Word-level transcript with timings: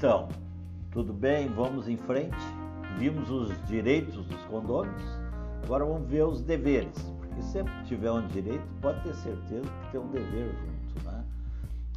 Então, 0.00 0.30
tudo 0.92 1.12
bem? 1.12 1.46
Vamos 1.48 1.86
em 1.86 1.98
frente. 1.98 2.34
Vimos 2.96 3.30
os 3.30 3.66
direitos 3.66 4.24
dos 4.24 4.42
condôminos, 4.44 5.02
agora 5.62 5.84
vamos 5.84 6.08
ver 6.08 6.24
os 6.24 6.40
deveres, 6.40 6.96
porque 7.18 7.42
sempre 7.42 7.70
que 7.74 7.88
tiver 7.88 8.10
um 8.10 8.26
direito, 8.28 8.64
pode 8.80 8.98
ter 9.02 9.14
certeza 9.16 9.68
que 9.68 9.92
tem 9.92 10.00
um 10.00 10.08
dever 10.08 10.54
junto. 10.54 11.04
Né? 11.04 11.22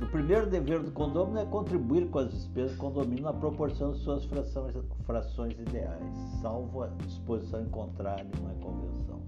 O 0.01 0.05
primeiro 0.07 0.49
dever 0.49 0.81
do 0.81 0.91
condômino 0.91 1.39
é 1.39 1.45
contribuir 1.45 2.09
com 2.09 2.19
as 2.19 2.29
despesas 2.29 2.73
do 2.73 2.77
condomínio 2.77 3.23
na 3.23 3.31
proporção 3.31 3.93
de 3.93 3.99
suas 3.99 4.25
frações, 4.25 4.75
frações 5.05 5.53
ideais, 5.53 6.13
salvo 6.41 6.83
a 6.83 6.87
disposição 7.07 7.61
em 7.61 7.69
contrário 7.69 8.29
na 8.43 8.53
convenção. 8.55 9.21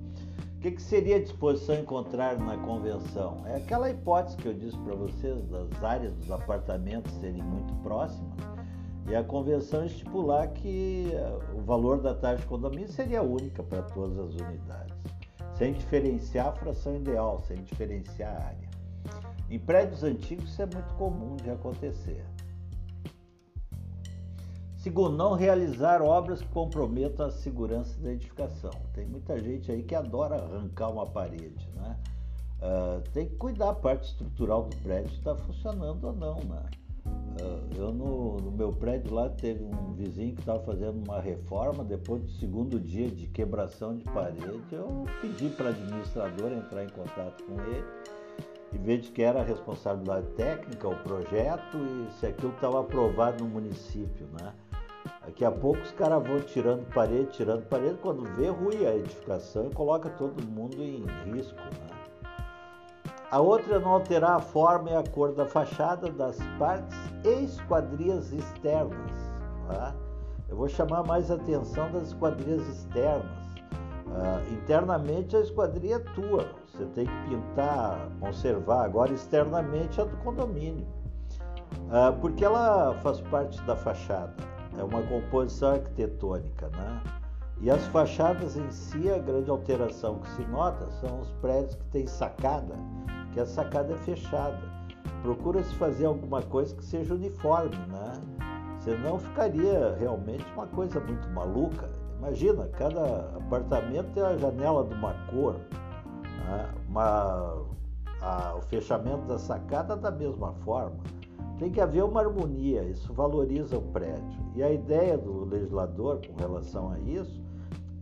O 0.57 0.59
que, 0.59 0.71
que 0.71 0.81
seria 0.81 1.21
disposição 1.21 1.76
em 1.76 1.85
contrário 1.85 2.44
na 2.44 2.57
convenção? 2.57 3.41
É 3.45 3.55
aquela 3.55 3.89
hipótese 3.89 4.35
que 4.35 4.48
eu 4.48 4.53
disse 4.53 4.77
para 4.80 4.95
vocês 4.95 5.48
das 5.48 5.81
áreas 5.81 6.13
dos 6.16 6.30
apartamentos 6.30 7.13
serem 7.21 7.41
muito 7.41 7.73
próximas 7.76 8.55
e 9.08 9.16
a 9.16 9.23
convenção 9.23 9.86
estipular 9.86 10.48
que 10.50 11.12
eh, 11.14 11.40
o 11.54 11.62
valor 11.62 12.02
da 12.02 12.14
taxa 12.14 12.41
de 12.41 12.48
condomínio 12.48 12.88
seria 12.88 13.22
única 13.22 13.62
para 13.62 13.84
todas 13.84 14.18
as 14.18 14.41
unidades, 14.41 14.95
sem 15.58 15.73
diferenciar 15.73 16.48
a 16.48 16.52
fração 16.54 16.95
ideal, 16.95 17.41
sem 17.48 17.64
diferenciar 17.64 18.36
a 18.36 18.45
área. 18.48 18.70
Em 19.50 19.59
prédios 19.59 20.04
antigos 20.04 20.50
isso 20.50 20.62
é 20.62 20.66
muito 20.66 20.94
comum 20.95 21.36
de 21.36 21.52
acontecer. 21.52 22.26
Segundo, 24.78 25.16
não 25.16 25.34
realizar 25.34 26.02
obras 26.02 26.42
que 26.42 26.48
comprometam 26.50 27.28
a 27.28 27.31
segurança 27.31 28.00
da 28.00 28.12
edificação. 28.12 28.72
Tem 28.94 29.06
muita 29.06 29.40
gente 29.40 29.72
aí 29.72 29.81
que 29.81 29.95
adora 29.95 30.36
arrancar 30.36 30.90
uma 30.90 31.08
parede, 31.08 31.67
né? 31.76 31.98
Uh, 32.62 33.02
tem 33.12 33.28
que 33.28 33.36
cuidar 33.36 33.70
a 33.70 33.73
parte 33.73 34.09
estrutural 34.09 34.64
do 34.64 34.75
prédio 34.78 35.12
está 35.12 35.36
funcionando 35.36 36.06
ou 36.06 36.14
não, 36.14 36.36
né? 36.44 36.64
Uh, 37.41 37.75
eu 37.75 37.91
no, 37.91 38.38
no, 38.38 38.52
meu 38.52 38.72
prédio 38.72 39.14
lá 39.14 39.28
teve 39.30 39.61
um 39.61 39.94
vizinho 39.94 40.33
que 40.33 40.39
estava 40.39 40.64
fazendo 40.64 41.03
uma 41.05 41.19
reforma, 41.19 41.83
depois 41.83 42.22
do 42.22 42.30
segundo 42.31 42.80
dia 42.80 43.09
de 43.09 43.28
quebração 43.28 43.97
de 43.97 44.05
parede, 44.05 44.45
eu 44.72 45.05
pedi 45.22 45.50
para 45.50 45.67
a 45.67 45.69
administradora 45.69 46.56
entrar 46.56 46.86
em 46.86 46.89
contato 46.89 47.44
com 47.44 47.61
ele 47.61 47.83
e 48.72 48.78
ver 48.78 49.00
de 49.00 49.11
que 49.11 49.22
era 49.22 49.41
a 49.41 49.44
responsabilidade 49.44 50.28
técnica, 50.36 50.88
o 50.88 50.95
projeto 51.03 51.78
e 51.78 52.11
se 52.13 52.25
aquilo 52.25 52.53
estava 52.53 52.80
aprovado 52.80 53.44
no 53.44 53.50
município, 53.50 54.28
né? 54.39 54.53
Daqui 55.25 55.44
a 55.44 55.52
pouco 55.52 55.81
os 55.81 55.91
caras 55.91 56.25
vão 56.25 56.39
tirando 56.39 56.86
parede, 56.94 57.31
tirando 57.31 57.66
parede, 57.67 57.97
quando 58.02 58.23
vê 58.36 58.47
ruim 58.47 58.86
a 58.86 58.95
edificação 58.95 59.67
e 59.67 59.73
coloca 59.73 60.09
todo 60.09 60.44
mundo 60.45 60.81
em 60.81 61.03
risco, 61.25 61.56
né? 61.56 61.94
A 63.36 63.41
outra 63.41 63.81
não 63.81 63.91
alterar 63.91 64.38
a 64.38 64.39
forma 64.39 64.91
e 64.91 64.95
a 64.95 65.03
cor 65.03 65.33
da 65.33 65.45
fachada 65.45 66.09
das 66.09 66.38
partes 66.58 66.97
e 67.25 67.44
esquadrias 67.44 68.31
externas. 68.31 69.11
Tá? 69.67 69.94
Eu 70.47 70.55
vou 70.55 70.69
chamar 70.69 71.03
mais 71.03 71.30
atenção 71.30 71.91
das 71.91 72.08
esquadrias 72.08 72.66
externas. 72.66 73.45
Uh, 74.06 74.53
internamente 74.53 75.36
a 75.36 75.41
esquadria 75.41 75.97
é 75.97 76.00
tua, 76.00 76.47
você 76.66 76.86
tem 76.95 77.06
que 77.06 77.30
pintar, 77.30 78.08
conservar. 78.22 78.86
Agora, 78.86 79.11
externamente 79.11 80.00
é 80.00 80.06
do 80.06 80.16
condomínio, 80.23 80.88
uh, 81.89 82.17
porque 82.22 82.45
ela 82.45 82.94
faz 83.03 83.19
parte 83.19 83.61
da 83.63 83.75
fachada, 83.75 84.33
é 84.78 84.81
uma 84.81 85.02
composição 85.02 85.73
arquitetônica, 85.73 86.69
né? 86.69 87.02
E 87.59 87.69
as 87.69 87.86
fachadas 87.88 88.56
em 88.56 88.72
si, 88.72 89.11
a 89.11 89.17
grande 89.17 89.50
alteração 89.50 90.19
que 90.19 90.30
se 90.30 90.45
nota 90.45 90.89
são 91.02 91.19
os 91.19 91.31
prédios 91.41 91.75
que 91.75 91.86
têm 91.86 92.08
sacada 92.08 92.75
que 93.36 93.41
a 93.41 93.45
sacada 93.45 93.94
é 93.94 93.97
fechada. 93.97 94.58
Procura-se 95.22 95.75
fazer 95.75 96.05
alguma 96.05 96.41
coisa 96.41 96.73
que 96.73 96.83
seja 96.83 97.14
uniforme, 97.14 97.75
né? 97.89 98.14
Senão 98.79 99.19
ficaria 99.19 99.96
realmente 100.00 100.46
uma 100.53 100.66
coisa 100.68 101.00
muito 101.01 101.28
maluca. 101.29 101.90
Imagina, 102.18 102.66
cada 102.69 103.35
apartamento 103.35 104.13
tem 104.13 104.23
a 104.23 104.38
janela 104.38 104.85
de 104.85 104.94
uma 104.94 105.13
cor, 105.29 105.56
né? 106.23 106.73
uma, 106.88 107.66
a, 108.22 108.56
o 108.56 108.62
fechamento 108.62 109.25
da 109.25 109.38
sacada 109.38 109.97
da 109.97 110.12
mesma 110.12 110.53
forma. 110.63 110.97
Tem 111.59 111.69
que 111.69 111.81
haver 111.81 112.03
uma 112.03 112.22
harmonia, 112.22 112.84
isso 112.84 113.13
valoriza 113.13 113.78
o 113.78 113.81
prédio. 113.81 114.40
E 114.56 114.63
a 114.63 114.72
ideia 114.72 115.17
do 115.17 115.44
legislador 115.44 116.22
com 116.25 116.40
relação 116.40 116.91
a 116.91 117.00
isso 117.00 117.44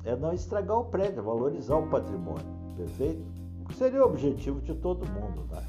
é 0.04 0.16
não 0.16 0.32
estragar 0.32 0.78
o 0.78 0.86
prédio, 0.86 1.20
é 1.20 1.24
valorizar 1.24 1.78
o 1.78 1.88
patrimônio, 1.88 2.46
perfeito? 2.76 3.33
Seria 3.72 4.04
o 4.04 4.06
objetivo 4.06 4.62
de 4.62 4.74
todo 4.76 5.06
mundo. 5.12 5.46
Né? 5.52 5.64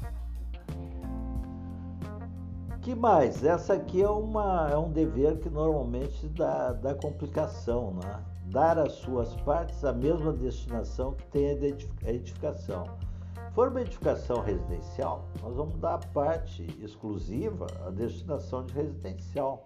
que 2.85 2.93
mais? 2.93 3.43
Essa 3.43 3.73
aqui 3.73 4.03
é, 4.03 4.07
uma, 4.07 4.69
é 4.71 4.77
um 4.77 4.91
dever 4.91 5.39
que 5.39 5.49
normalmente 5.49 6.27
dá, 6.27 6.71
dá 6.71 6.93
complicação, 6.93 7.95
né? 7.95 8.23
dar 8.45 8.77
às 8.77 8.91
suas 8.93 9.35
partes 9.37 9.83
a 9.83 9.91
mesma 9.91 10.31
destinação 10.31 11.13
que 11.13 11.25
tem 11.29 11.47
a 12.05 12.11
edificação. 12.11 12.85
For 13.55 13.69
uma 13.69 13.81
edificação 13.81 14.39
residencial, 14.39 15.25
nós 15.41 15.55
vamos 15.55 15.79
dar 15.79 15.95
a 15.95 16.07
parte 16.13 16.63
exclusiva 16.79 17.65
à 17.87 17.89
destinação 17.89 18.63
de 18.63 18.75
residencial. 18.75 19.65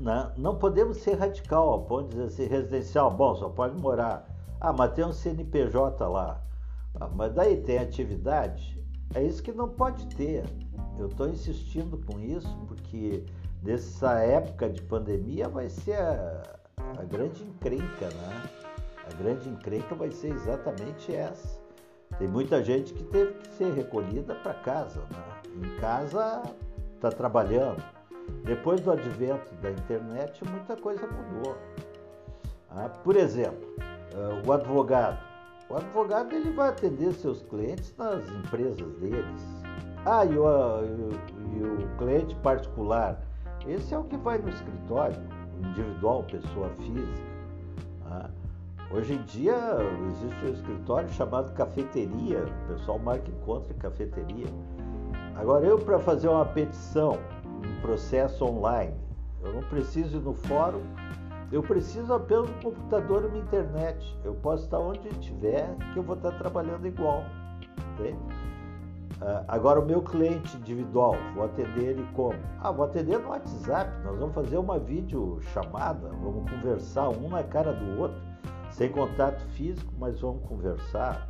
Né? 0.00 0.32
Não 0.36 0.56
podemos 0.56 0.96
ser 0.96 1.14
radical 1.14 1.68
ao 1.68 1.82
ponto 1.82 2.08
de 2.08 2.16
dizer 2.16 2.24
assim, 2.24 2.46
residencial, 2.52 3.08
bom, 3.12 3.36
só 3.36 3.48
pode 3.50 3.80
morar. 3.80 4.28
Ah, 4.60 4.72
mas 4.72 4.94
tem 4.94 5.04
um 5.04 5.12
CNPJ 5.12 6.08
lá. 6.08 6.40
Ah, 7.00 7.08
mas 7.08 7.32
daí 7.34 7.56
tem 7.56 7.78
atividade? 7.78 8.80
É 9.14 9.22
isso 9.22 9.42
que 9.42 9.52
não 9.52 9.68
pode 9.68 10.06
ter. 10.14 10.44
Eu 10.98 11.06
estou 11.06 11.28
insistindo 11.28 11.98
com 12.06 12.20
isso 12.20 12.56
porque 12.68 13.24
nessa 13.62 14.20
época 14.20 14.68
de 14.68 14.80
pandemia 14.82 15.48
vai 15.48 15.68
ser 15.68 15.96
a, 15.96 16.42
a 16.98 17.04
grande 17.04 17.42
encrenca, 17.42 18.06
né? 18.06 18.50
A 19.10 19.14
grande 19.16 19.48
encrenca 19.48 19.94
vai 19.94 20.10
ser 20.10 20.32
exatamente 20.32 21.14
essa. 21.14 21.58
Tem 22.18 22.28
muita 22.28 22.62
gente 22.62 22.92
que 22.94 23.02
teve 23.04 23.32
que 23.34 23.48
ser 23.54 23.72
recolhida 23.72 24.34
para 24.36 24.54
casa, 24.54 25.00
né? 25.00 25.42
Em 25.56 25.80
casa 25.80 26.42
está 26.94 27.10
trabalhando. 27.10 27.82
Depois 28.44 28.80
do 28.80 28.92
advento 28.92 29.52
da 29.56 29.70
internet, 29.70 30.42
muita 30.48 30.76
coisa 30.76 31.06
mudou. 31.06 31.56
Ah, 32.70 32.88
por 32.88 33.16
exemplo, 33.16 33.68
uh, 34.14 34.48
o 34.48 34.52
advogado 34.52 35.33
o 35.74 35.76
advogado 35.76 36.32
ele 36.32 36.52
vai 36.52 36.68
atender 36.68 37.12
seus 37.14 37.42
clientes 37.42 37.92
nas 37.98 38.22
empresas 38.30 38.92
deles. 38.98 39.64
Ah, 40.06 40.24
e 40.24 40.38
o, 40.38 40.44
e 41.52 41.62
o 41.64 41.98
cliente 41.98 42.32
particular, 42.36 43.20
esse 43.66 43.92
é 43.92 43.98
o 43.98 44.04
que 44.04 44.16
vai 44.16 44.38
no 44.38 44.50
escritório, 44.50 45.20
individual, 45.58 46.22
pessoa 46.30 46.70
física. 46.76 47.26
Ah, 48.06 48.30
hoje 48.92 49.14
em 49.14 49.22
dia 49.24 49.56
existe 50.10 50.46
um 50.46 50.52
escritório 50.52 51.08
chamado 51.08 51.52
cafeteria, 51.54 52.44
o 52.44 52.68
pessoal 52.68 53.00
marca 53.00 53.28
encontro 53.28 53.72
em 53.72 53.78
cafeteria. 53.78 54.46
Agora 55.34 55.66
eu 55.66 55.80
para 55.80 55.98
fazer 55.98 56.28
uma 56.28 56.44
petição, 56.46 57.18
um 57.46 57.80
processo 57.80 58.44
online, 58.44 58.94
eu 59.42 59.52
não 59.52 59.62
preciso 59.62 60.18
ir 60.18 60.20
no 60.20 60.34
fórum 60.34 60.82
eu 61.52 61.62
preciso 61.62 62.12
apenas 62.12 62.46
do 62.46 62.62
computador 62.62 63.24
e 63.24 63.26
uma 63.26 63.38
internet. 63.38 64.18
Eu 64.24 64.34
posso 64.34 64.64
estar 64.64 64.78
onde 64.78 65.08
estiver, 65.08 65.74
que 65.92 65.98
eu 65.98 66.02
vou 66.02 66.16
estar 66.16 66.32
trabalhando 66.32 66.86
igual. 66.86 67.24
Entende? 67.92 68.18
Uh, 69.20 69.44
agora, 69.46 69.80
o 69.80 69.86
meu 69.86 70.02
cliente 70.02 70.56
individual, 70.56 71.14
vou 71.34 71.44
atender 71.44 71.90
ele 71.90 72.06
como? 72.14 72.38
Ah, 72.60 72.72
vou 72.72 72.84
atender 72.84 73.18
no 73.18 73.28
WhatsApp. 73.28 73.90
Nós 74.04 74.18
vamos 74.18 74.34
fazer 74.34 74.58
uma 74.58 74.78
videochamada, 74.78 76.08
vamos 76.20 76.50
conversar 76.50 77.10
um 77.10 77.28
na 77.28 77.42
cara 77.42 77.72
do 77.72 78.00
outro, 78.00 78.20
sem 78.70 78.90
contato 78.90 79.40
físico, 79.50 79.92
mas 79.98 80.20
vamos 80.20 80.42
conversar. 80.48 81.28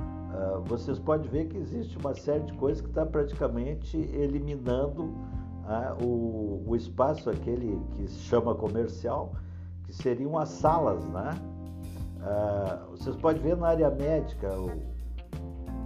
Uh, 0.00 0.62
vocês 0.64 0.98
podem 0.98 1.28
ver 1.28 1.46
que 1.46 1.58
existe 1.58 1.98
uma 1.98 2.14
série 2.14 2.44
de 2.44 2.54
coisas 2.54 2.80
que 2.80 2.88
está 2.88 3.04
praticamente 3.04 3.96
eliminando 3.96 5.14
o, 6.00 6.62
o 6.64 6.76
espaço 6.76 7.28
aquele 7.28 7.80
que 7.92 8.06
se 8.06 8.20
chama 8.20 8.54
comercial 8.54 9.32
que 9.86 9.94
seriam 9.94 10.36
as 10.36 10.48
salas, 10.48 11.04
né? 11.06 11.30
Uh, 12.18 12.90
vocês 12.90 13.16
podem 13.16 13.40
ver 13.40 13.56
na 13.56 13.68
área 13.68 13.90
médica 13.90 14.48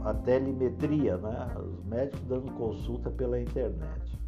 a 0.04 0.14
telemetria, 0.14 1.18
né? 1.18 1.54
Os 1.58 1.84
médicos 1.84 2.20
dando 2.26 2.50
consulta 2.52 3.10
pela 3.10 3.38
internet, 3.38 4.18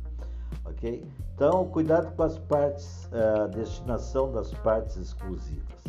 ok? 0.64 1.06
Então, 1.34 1.66
cuidado 1.68 2.14
com 2.14 2.22
as 2.22 2.38
partes, 2.38 3.08
a 3.12 3.44
uh, 3.44 3.48
destinação 3.48 4.30
das 4.30 4.52
partes 4.52 4.96
exclusivas. 4.96 5.82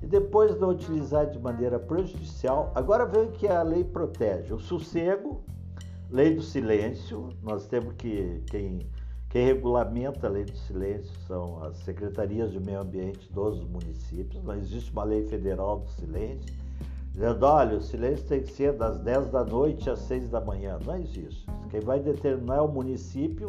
E 0.00 0.06
depois 0.06 0.54
de 0.54 0.64
utilizar 0.64 1.30
de 1.30 1.38
maneira 1.38 1.78
prejudicial, 1.78 2.70
agora 2.74 3.06
vem 3.06 3.30
que 3.32 3.48
a 3.48 3.62
lei 3.62 3.82
protege: 3.82 4.52
o 4.52 4.58
sossego, 4.60 5.42
lei 6.10 6.34
do 6.34 6.42
silêncio. 6.42 7.30
Nós 7.42 7.66
temos 7.66 7.94
que 7.94 8.42
quem 8.50 8.86
quem 9.34 9.46
regulamenta 9.46 10.28
a 10.28 10.30
lei 10.30 10.44
do 10.44 10.56
silêncio 10.56 11.12
são 11.26 11.60
as 11.64 11.76
secretarias 11.78 12.52
de 12.52 12.60
meio 12.60 12.80
ambiente 12.80 13.32
dos 13.32 13.64
municípios. 13.64 14.40
Não 14.44 14.54
existe 14.54 14.92
uma 14.92 15.02
lei 15.02 15.26
federal 15.26 15.80
do 15.80 15.90
silêncio 15.90 16.54
dizendo, 17.10 17.44
olha, 17.44 17.78
o 17.78 17.82
silêncio 17.82 18.24
tem 18.28 18.42
que 18.44 18.52
ser 18.52 18.74
das 18.74 19.00
10 19.00 19.32
da 19.32 19.42
noite 19.42 19.90
às 19.90 19.98
6 20.02 20.28
da 20.28 20.40
manhã. 20.40 20.78
Não 20.86 20.96
existe. 20.96 21.44
Quem 21.68 21.80
vai 21.80 21.98
determinar 21.98 22.58
é 22.58 22.60
o 22.60 22.68
município 22.68 23.48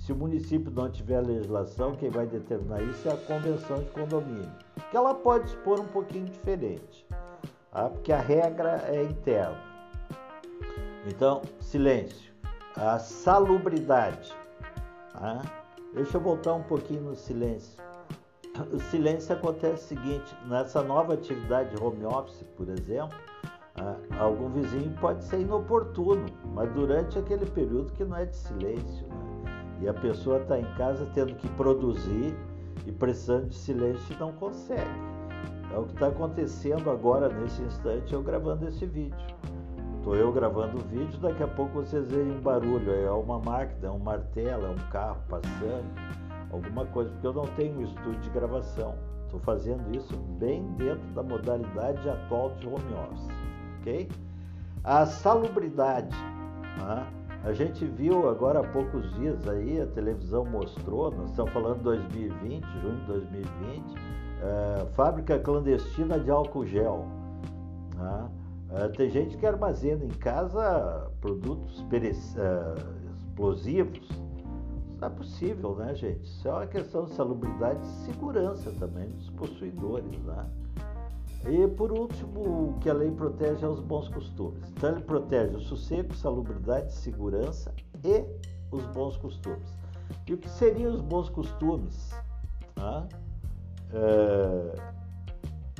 se 0.00 0.10
o 0.10 0.16
município 0.16 0.68
não 0.72 0.90
tiver 0.90 1.20
legislação, 1.20 1.94
quem 1.94 2.10
vai 2.10 2.26
determinar 2.26 2.82
isso 2.82 3.08
é 3.08 3.12
a 3.12 3.16
convenção 3.16 3.76
de 3.76 3.90
condomínio, 3.90 4.50
que 4.90 4.96
ela 4.96 5.14
pode 5.14 5.46
expor 5.46 5.78
um 5.78 5.86
pouquinho 5.86 6.24
diferente, 6.24 7.06
tá? 7.70 7.88
porque 7.88 8.12
a 8.12 8.18
regra 8.18 8.82
é 8.88 9.04
interna. 9.04 9.62
Então, 11.06 11.42
silêncio. 11.60 12.32
A 12.74 12.98
salubridade. 12.98 14.40
Tá? 15.12 15.42
Deixa 15.94 16.16
eu 16.16 16.20
voltar 16.20 16.54
um 16.54 16.62
pouquinho 16.62 17.02
no 17.02 17.16
silêncio. 17.16 17.82
O 18.72 18.78
silêncio 18.78 19.34
acontece 19.34 19.84
o 19.84 19.88
seguinte: 19.88 20.36
nessa 20.46 20.82
nova 20.82 21.14
atividade 21.14 21.74
de 21.74 21.82
home 21.82 22.04
office, 22.04 22.44
por 22.56 22.68
exemplo, 22.68 23.16
ah, 23.76 23.96
algum 24.18 24.50
vizinho 24.50 24.94
pode 25.00 25.24
ser 25.24 25.40
inoportuno, 25.40 26.26
mas 26.54 26.72
durante 26.72 27.18
aquele 27.18 27.46
período 27.46 27.92
que 27.92 28.04
não 28.04 28.16
é 28.16 28.26
de 28.26 28.36
silêncio, 28.36 29.06
né? 29.06 29.78
e 29.80 29.88
a 29.88 29.94
pessoa 29.94 30.40
está 30.40 30.58
em 30.58 30.74
casa 30.74 31.08
tendo 31.14 31.34
que 31.34 31.48
produzir 31.50 32.36
e 32.86 32.92
precisando 32.92 33.48
de 33.48 33.54
silêncio 33.54 34.14
e 34.14 34.18
não 34.18 34.32
consegue. 34.32 35.10
É 35.72 35.78
o 35.78 35.84
que 35.84 35.94
está 35.94 36.08
acontecendo 36.08 36.90
agora 36.90 37.28
nesse 37.28 37.62
instante, 37.62 38.12
eu 38.12 38.22
gravando 38.22 38.66
esse 38.68 38.84
vídeo. 38.84 39.16
Estou 40.00 40.16
eu 40.16 40.32
gravando 40.32 40.78
o 40.78 40.80
vídeo, 40.80 41.20
daqui 41.20 41.42
a 41.42 41.46
pouco 41.46 41.74
vocês 41.74 42.10
veem 42.10 42.32
um 42.32 42.40
barulho, 42.40 42.90
é 42.90 43.10
uma 43.10 43.38
máquina, 43.38 43.88
é 43.88 43.90
um 43.90 43.98
martelo, 43.98 44.64
é 44.64 44.70
um 44.70 44.90
carro 44.90 45.20
passando, 45.28 45.84
alguma 46.50 46.86
coisa, 46.86 47.10
porque 47.10 47.26
eu 47.26 47.34
não 47.34 47.44
tenho 47.48 47.82
estúdio 47.82 48.18
de 48.20 48.30
gravação. 48.30 48.94
Estou 49.26 49.38
fazendo 49.40 49.94
isso 49.94 50.16
bem 50.38 50.64
dentro 50.78 51.06
da 51.08 51.22
modalidade 51.22 52.08
atual 52.08 52.50
de 52.58 52.66
home 52.66 52.94
office 53.10 53.28
ok? 53.80 54.08
A 54.84 55.04
salubridade, 55.04 56.16
né? 56.78 57.06
a 57.44 57.52
gente 57.52 57.84
viu 57.84 58.26
agora 58.26 58.60
há 58.60 58.64
poucos 58.64 59.12
dias 59.16 59.46
aí, 59.48 59.82
a 59.82 59.86
televisão 59.86 60.46
mostrou, 60.46 61.10
nós 61.10 61.28
estamos 61.28 61.52
falando 61.52 61.76
de 61.76 61.84
2020, 61.84 62.64
junho 62.80 62.96
de 62.96 63.06
2020, 63.06 63.94
é, 64.42 64.86
fábrica 64.94 65.38
clandestina 65.38 66.18
de 66.18 66.30
álcool 66.30 66.64
gel. 66.64 67.06
Né? 67.96 68.39
É, 68.72 68.88
tem 68.88 69.10
gente 69.10 69.36
que 69.36 69.44
armazena 69.44 70.04
em 70.04 70.08
casa 70.08 71.10
produtos 71.20 71.84
é, 71.92 73.16
explosivos. 73.16 74.08
Não 75.00 75.08
é 75.08 75.10
possível, 75.10 75.74
né, 75.76 75.94
gente? 75.94 76.24
Isso 76.24 76.46
é 76.46 76.52
uma 76.52 76.66
questão 76.66 77.06
de 77.06 77.12
salubridade 77.12 77.80
e 77.82 78.06
segurança 78.06 78.70
também 78.78 79.08
dos 79.08 79.30
possuidores, 79.30 80.22
né? 80.22 80.46
E 81.48 81.66
por 81.68 81.90
último, 81.90 82.68
o 82.68 82.78
que 82.80 82.90
a 82.90 82.92
lei 82.92 83.10
protege 83.10 83.64
é 83.64 83.68
os 83.68 83.80
bons 83.80 84.08
costumes. 84.08 84.70
Então 84.70 84.90
ele 84.90 85.00
protege 85.00 85.56
o 85.56 85.60
sossego, 85.60 86.14
salubridade, 86.14 86.92
segurança 86.92 87.74
e 88.04 88.24
os 88.70 88.84
bons 88.88 89.16
costumes. 89.16 89.74
E 90.28 90.34
o 90.34 90.38
que 90.38 90.48
seriam 90.48 90.92
os 90.92 91.00
bons 91.00 91.30
costumes? 91.30 92.10
Ah, 92.76 93.06
é, 93.92 94.99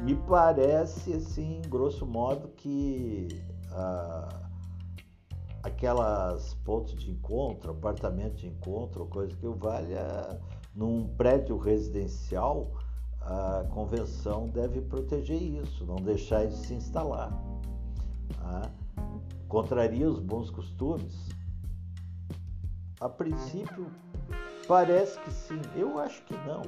me 0.03 0.15
parece, 0.15 1.13
assim, 1.13 1.61
grosso 1.69 2.07
modo, 2.07 2.49
que 2.49 3.29
ah, 3.71 4.51
aquelas 5.63 6.55
pontos 6.65 6.95
de 6.95 7.11
encontro, 7.11 7.73
apartamento 7.73 8.37
de 8.37 8.49
encontro, 8.49 9.07
coisa 9.07 9.37
que 9.37 9.47
o 9.47 9.55
valha 9.55 10.41
num 10.75 11.09
prédio 11.17 11.59
residencial, 11.59 12.73
a 13.21 13.67
convenção 13.71 14.49
deve 14.49 14.81
proteger 14.81 15.41
isso, 15.41 15.85
não 15.85 15.97
deixar 15.97 16.45
isso 16.45 16.65
se 16.65 16.75
instalar. 16.75 17.31
Tá? 18.39 18.71
Contraria 19.49 20.09
os 20.09 20.21
bons 20.21 20.51
costumes? 20.51 21.29
A 23.01 23.09
princípio, 23.09 23.87
parece 24.67 25.19
que 25.21 25.33
sim. 25.33 25.61
Eu 25.75 25.99
acho 25.99 26.23
que 26.25 26.35
não. 26.47 26.63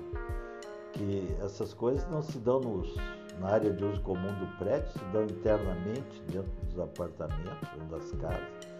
Que 0.92 1.34
essas 1.42 1.72
coisas 1.72 2.08
não 2.10 2.22
se 2.22 2.38
dão 2.38 2.60
nos, 2.60 2.94
na 3.40 3.48
área 3.48 3.72
de 3.72 3.84
uso 3.84 4.00
comum 4.02 4.32
do 4.34 4.46
prédio, 4.58 4.88
se 4.92 5.04
dão 5.12 5.24
internamente 5.24 6.22
dentro 6.28 6.50
dos 6.66 6.78
apartamentos 6.78 7.68
ou 7.80 7.98
das 7.98 8.10
casas. 8.12 8.72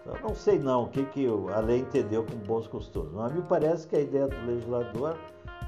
Então, 0.00 0.16
não 0.22 0.34
sei 0.34 0.58
não 0.58 0.84
o 0.84 0.88
que, 0.88 1.04
que 1.06 1.26
a 1.54 1.60
lei 1.60 1.80
entendeu 1.80 2.24
com 2.24 2.36
bons 2.38 2.66
costumes, 2.66 3.12
mas 3.12 3.32
me 3.32 3.42
parece 3.42 3.86
que 3.86 3.96
a 3.96 4.00
ideia 4.00 4.26
do 4.26 4.46
legislador 4.46 5.16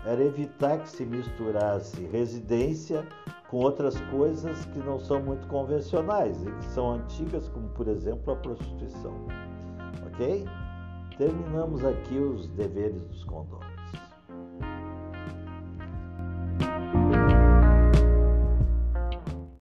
era 0.04 0.22
evitar 0.22 0.78
que 0.78 0.88
se 0.88 1.04
misturasse 1.04 2.02
residência 2.06 3.06
com 3.48 3.58
outras 3.58 4.00
coisas 4.10 4.64
que 4.66 4.78
não 4.78 4.98
são 4.98 5.20
muito 5.20 5.46
convencionais 5.48 6.42
e 6.42 6.50
que 6.50 6.64
são 6.66 6.92
antigas, 6.92 7.48
como 7.48 7.68
por 7.70 7.88
exemplo 7.88 8.32
a 8.32 8.36
prostituição. 8.36 9.14
Ok? 10.06 10.46
Terminamos 11.18 11.84
aqui 11.84 12.16
os 12.16 12.48
deveres 12.48 13.04
dos 13.04 13.24
condôminos. 13.24 13.69